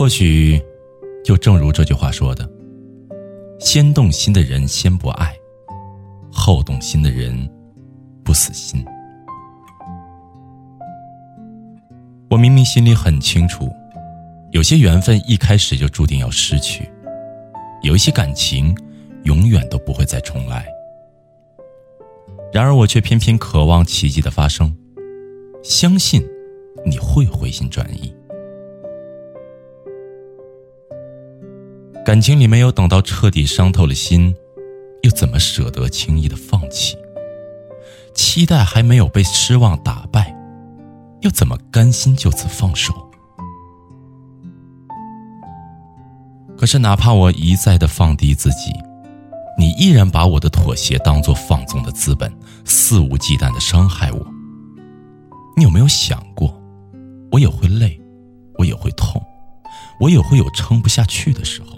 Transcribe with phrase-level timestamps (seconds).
[0.00, 0.58] 或许，
[1.22, 2.50] 就正如这句话说的
[3.60, 5.36] ：“先动心的人先不爱，
[6.32, 7.46] 后动心的人
[8.24, 8.82] 不死心。”
[12.30, 13.68] 我明明心里很清楚，
[14.52, 16.90] 有些缘分一开始就注定要失去，
[17.82, 18.74] 有一些感情
[19.24, 20.66] 永远都不会再重来。
[22.54, 24.74] 然而，我却偏偏渴望奇迹的发生，
[25.62, 26.26] 相信
[26.86, 28.10] 你会回心转意。
[32.04, 34.34] 感情里没有等到彻底伤透了心，
[35.02, 36.96] 又怎么舍得轻易的放弃？
[38.14, 40.34] 期待还没有被失望打败，
[41.20, 42.92] 又怎么甘心就此放手？
[46.56, 48.72] 可是哪怕我一再的放低自己，
[49.58, 52.32] 你依然把我的妥协当作放纵的资本，
[52.64, 54.26] 肆无忌惮的伤害我。
[55.56, 56.58] 你有没有想过，
[57.30, 58.00] 我也会累，
[58.58, 59.22] 我也会痛，
[60.00, 61.69] 我也会有撑不下去的时候？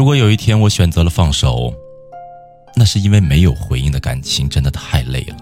[0.00, 1.74] 如果有一天我选择了放手，
[2.74, 5.36] 那是因为没有回应的感情真的太累了，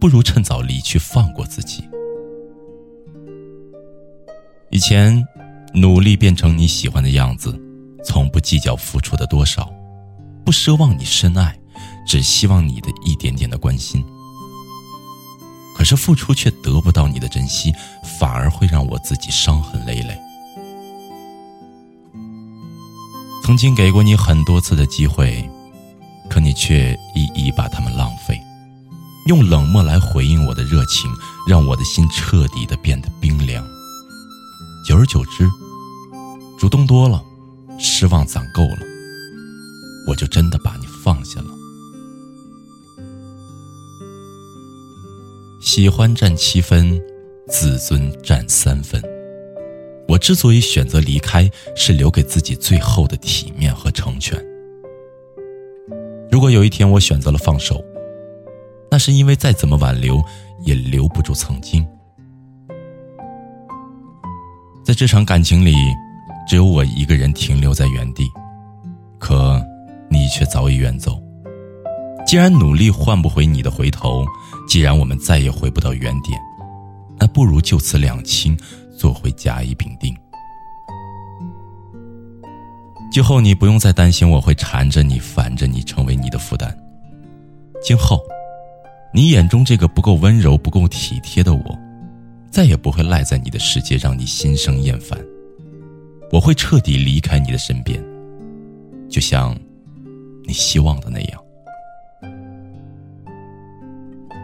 [0.00, 1.88] 不如趁早离去，放过自己。
[4.70, 5.24] 以前，
[5.72, 7.56] 努力变成你喜欢的样子，
[8.04, 9.72] 从不计较付出的多少，
[10.44, 11.56] 不奢望你深爱，
[12.04, 14.04] 只希望你的一点点的关心。
[15.76, 17.72] 可是付出却得不到你的珍惜，
[18.18, 20.19] 反而会让我自己伤痕累累。
[23.50, 25.44] 曾经给过你很多次的机会，
[26.28, 28.40] 可你却一一把它们浪费，
[29.26, 31.10] 用冷漠来回应我的热情，
[31.48, 33.66] 让我的心彻底的变得冰凉。
[34.86, 35.50] 久而久之，
[36.60, 37.20] 主动多了，
[37.76, 38.78] 失望攒够了，
[40.06, 41.48] 我就真的把你放下了。
[45.60, 47.02] 喜欢占七分，
[47.48, 49.02] 自尊占三分。
[50.10, 54.36] 我之所以选择离开，是留给自己最后的体面和成全。
[56.28, 57.80] 如果有一天我选择了放手，
[58.90, 60.20] 那是因为再怎么挽留，
[60.64, 61.86] 也留不住曾经。
[64.84, 65.76] 在这场感情里，
[66.48, 68.28] 只有我一个人停留在原地，
[69.16, 69.64] 可
[70.08, 71.22] 你却早已远走。
[72.26, 74.26] 既然努力换不回你的回头，
[74.68, 76.36] 既然我们再也回不到原点，
[77.16, 78.58] 那不如就此两清。
[79.00, 80.14] 做回甲乙丙丁，
[83.10, 86.76] 今后你不用再担心我会缠着你、烦着你，成为你的负担。
[87.82, 88.20] 今后，
[89.14, 91.78] 你眼中这个不够温柔、不够体贴的我，
[92.50, 95.18] 再也不会赖在你的世界，让你心生厌烦。
[96.30, 97.98] 我会彻底离开你的身边，
[99.08, 99.58] 就像
[100.44, 101.42] 你希望的那样。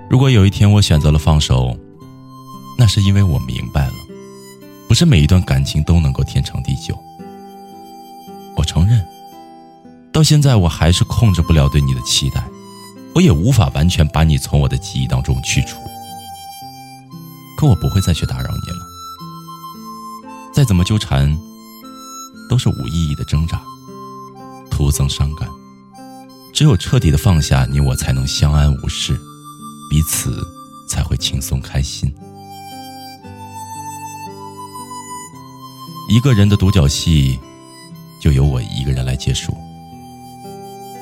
[0.08, 1.76] 如果有一天我选择了放手，
[2.78, 3.92] 那是因为我明白了。
[4.88, 6.96] 不是每一段感情都能够天长地久。
[8.56, 9.04] 我承认，
[10.12, 12.42] 到现在我还是控制不了对你的期待，
[13.14, 15.78] 我也无法完全把你从我的记忆当中去除。
[17.58, 18.86] 可我不会再去打扰你了。
[20.54, 21.36] 再怎么纠缠，
[22.48, 23.60] 都是无意义的挣扎，
[24.70, 25.48] 徒增伤感。
[26.54, 29.20] 只有彻底的放下你，我才能相安无事，
[29.90, 30.42] 彼此
[30.88, 32.10] 才会轻松开心。
[36.08, 37.38] 一个人的独角戏，
[38.20, 39.52] 就由我一个人来结束。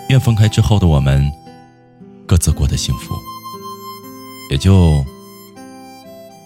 [0.09, 1.31] 愿分开之后的我们，
[2.27, 3.15] 各自过得幸福，
[4.51, 5.05] 也就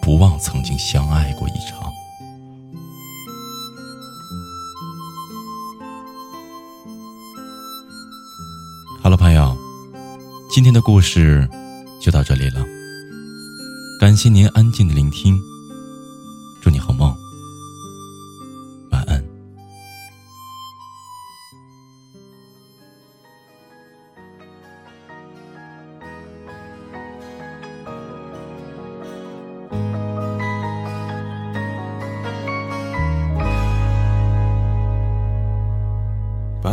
[0.03, 1.79] 不忘曾经相爱过一场。
[9.01, 9.57] 好了，朋友，
[10.51, 11.49] 今天的故事
[12.01, 12.65] 就到这里了。
[14.01, 15.41] 感谢您安静的聆听，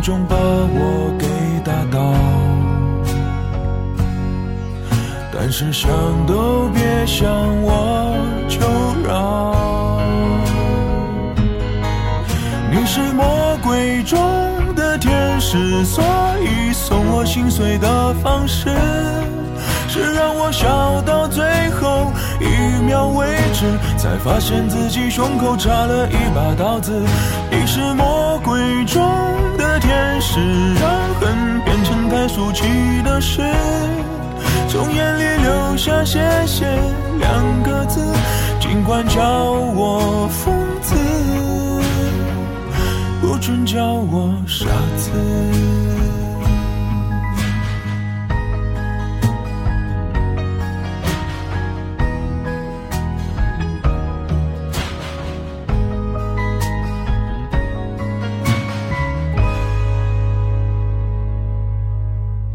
[0.00, 1.26] 以重重把我给
[1.62, 2.14] 打倒，
[5.30, 5.90] 但是想
[6.26, 7.28] 都别想
[7.62, 8.16] 我
[8.48, 8.60] 求
[9.06, 10.00] 饶。
[12.72, 14.18] 你是魔鬼中
[14.74, 16.02] 的天使，所
[16.40, 18.70] 以送我心碎的方式。
[19.86, 22.46] 是让我笑到最后一
[22.86, 23.66] 秒为止，
[23.98, 27.04] 才发现自己胸口插了一把刀子。
[27.50, 29.02] 你是魔鬼中
[30.20, 30.38] 是，
[30.74, 32.62] 让恨变成太俗气
[33.02, 33.40] 的事，
[34.68, 36.66] 从眼里流下谢谢
[37.18, 38.04] 两个字，
[38.60, 40.94] 尽管叫我疯子，
[43.22, 45.10] 不准叫我傻子。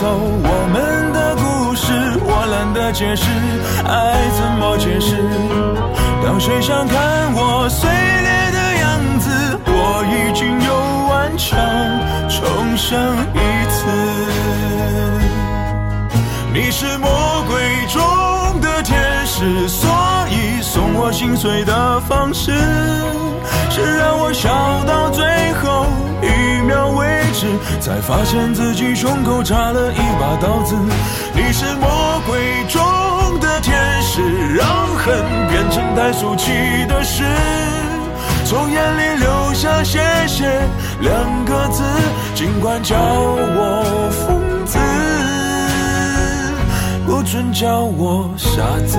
[0.00, 1.92] 走我们的故事，
[2.24, 3.26] 我懒得解释，
[3.84, 5.14] 爱怎么解释？
[6.24, 9.28] 当谁想看我碎裂的样子，
[9.66, 10.72] 我已经有
[11.10, 11.60] 顽强
[12.30, 12.98] 重生
[13.34, 13.38] 一
[13.68, 13.76] 次。
[16.54, 19.90] 你是魔鬼中的天使，所
[20.30, 22.52] 以送我心碎的方式，
[23.68, 24.48] 是让我笑
[24.86, 25.39] 到最。
[27.80, 30.74] 才发现自己胸口插了一把刀子。
[31.34, 32.82] 你是魔鬼中
[33.40, 34.20] 的天使，
[34.54, 34.66] 让
[34.96, 35.14] 恨
[35.48, 36.52] 变成太俗气
[36.86, 37.24] 的事，
[38.44, 40.44] 从眼里流下谢谢
[41.00, 41.82] 两个字，
[42.34, 44.78] 尽管叫我疯子，
[47.06, 48.98] 不准叫我傻子。